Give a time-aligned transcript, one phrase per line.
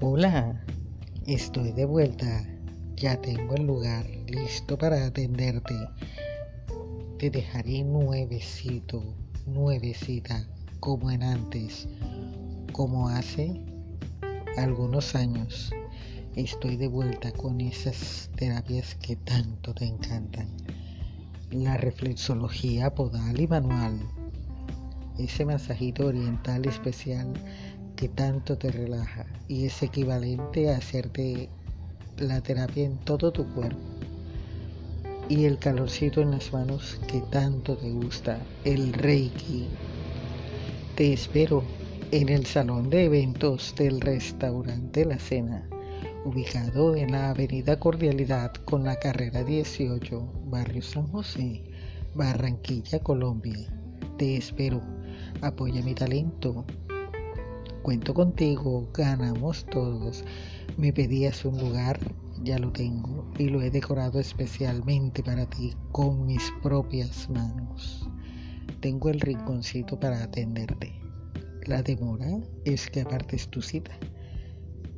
[0.00, 0.64] Hola,
[1.26, 2.46] estoy de vuelta.
[2.94, 5.74] Ya tengo el lugar listo para atenderte.
[7.18, 9.02] Te dejaré nuevecito,
[9.46, 10.46] nuevecita,
[10.78, 11.88] como en antes,
[12.70, 13.60] como hace
[14.56, 15.72] algunos años.
[16.36, 20.46] Estoy de vuelta con esas terapias que tanto te encantan.
[21.50, 23.98] La reflexología podal y manual.
[25.18, 27.34] Ese masajito oriental especial
[27.98, 31.48] que tanto te relaja y es equivalente a hacerte
[32.16, 33.80] la terapia en todo tu cuerpo.
[35.28, 39.66] Y el calorcito en las manos que tanto te gusta, el Reiki.
[40.94, 41.64] Te espero
[42.12, 45.68] en el salón de eventos del restaurante La Cena,
[46.24, 51.64] ubicado en la Avenida Cordialidad con la carrera 18, Barrio San José,
[52.14, 53.66] Barranquilla, Colombia.
[54.18, 54.80] Te espero.
[55.42, 56.64] Apoya mi talento
[57.88, 60.22] Cuento contigo, ganamos todos.
[60.76, 61.98] Me pedías un lugar,
[62.44, 68.06] ya lo tengo y lo he decorado especialmente para ti con mis propias manos.
[68.80, 71.00] Tengo el rinconcito para atenderte.
[71.64, 72.28] La demora
[72.66, 73.98] es que apartes tu cita.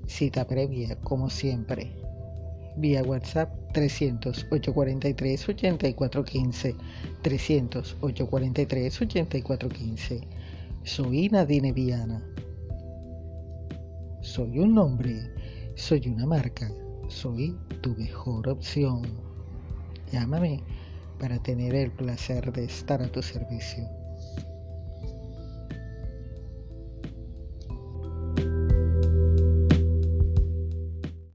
[0.08, 1.92] Cita previa, como siempre.
[2.76, 6.74] Vía WhatsApp 300 843 8415
[7.22, 10.20] 300 843 8415.
[10.82, 12.20] Soy Nadine Viana
[14.30, 15.34] soy un nombre,
[15.74, 16.70] soy una marca,
[17.08, 19.02] soy tu mejor opción.
[20.12, 20.62] Llámame
[21.18, 23.99] para tener el placer de estar a tu servicio.